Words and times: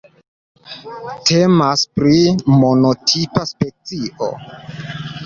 Temas 1.31 1.83
pri 1.99 2.13
monotipa 2.63 3.45
specio. 3.51 4.31